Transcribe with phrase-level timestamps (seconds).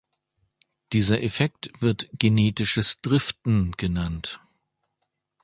[0.93, 4.39] Dieser Effekt wird genetisches Driften genannt.